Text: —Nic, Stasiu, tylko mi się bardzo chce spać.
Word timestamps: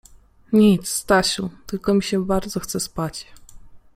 —Nic, 0.53 0.87
Stasiu, 0.89 1.49
tylko 1.67 1.93
mi 1.93 2.03
się 2.03 2.25
bardzo 2.25 2.59
chce 2.59 2.79
spać. 2.79 3.27